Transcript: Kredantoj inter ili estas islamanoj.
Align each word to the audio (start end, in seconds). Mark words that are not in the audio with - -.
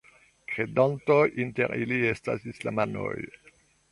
Kredantoj 0.51 1.19
inter 1.43 1.75
ili 1.81 2.01
estas 2.13 2.49
islamanoj. 2.53 3.13